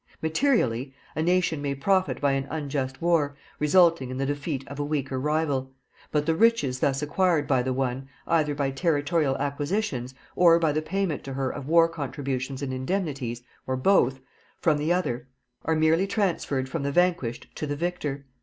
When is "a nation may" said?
1.15-1.75